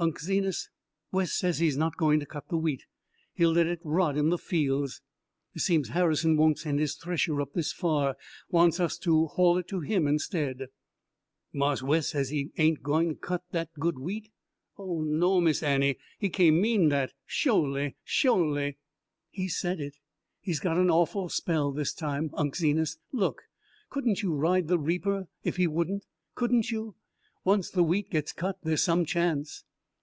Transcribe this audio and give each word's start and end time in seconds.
"Unc' 0.00 0.18
Zenas, 0.18 0.70
Wes 1.12 1.32
says 1.32 1.60
he's 1.60 1.76
not 1.76 1.96
going 1.96 2.18
to 2.18 2.26
cut 2.26 2.48
the 2.48 2.56
wheat; 2.56 2.82
he'll 3.32 3.52
let 3.52 3.68
it 3.68 3.78
rot 3.84 4.16
in 4.16 4.28
the 4.30 4.36
fields. 4.36 5.00
Seems 5.56 5.90
Harrison 5.90 6.36
won't 6.36 6.58
send 6.58 6.80
his 6.80 6.96
thresher 6.96 7.40
up 7.40 7.52
this 7.52 7.72
far; 7.72 8.16
wants 8.50 8.80
us 8.80 8.98
to 8.98 9.26
haul 9.28 9.62
to 9.62 9.80
him 9.82 10.08
instead." 10.08 10.66
"Marse 11.52 11.80
Wes 11.80 12.08
say 12.08 12.24
he 12.24 12.50
ain' 12.58 12.74
gwine 12.82 13.14
cut 13.14 13.44
dat 13.52 13.68
good 13.78 13.96
wheat? 13.96 14.30
Oh, 14.76 15.00
no 15.02 15.40
Miss 15.40 15.62
Annie, 15.62 15.96
he 16.18 16.28
cain' 16.28 16.60
mean 16.60 16.88
dat, 16.88 17.12
sholy, 17.24 17.94
sholy!" 18.04 18.78
"He 19.30 19.46
said 19.46 19.78
it. 19.78 19.98
He's 20.40 20.58
got 20.58 20.76
an 20.76 20.90
awful 20.90 21.28
spell 21.28 21.70
this 21.70 21.94
time. 21.94 22.30
Unc' 22.34 22.56
Zenas 22.56 22.98
look 23.12 23.42
couldn't 23.90 24.22
you 24.24 24.34
ride 24.34 24.66
the 24.66 24.78
reaper 24.78 25.28
if 25.44 25.54
he 25.56 25.68
wouldn't? 25.68 26.04
Couldn't 26.34 26.72
you? 26.72 26.96
Once 27.44 27.70
the 27.70 27.84
wheat 27.84 28.10
gets 28.10 28.32
cut 28.32 28.58
there's 28.64 28.82
some 28.82 29.04
chance." 29.04 29.62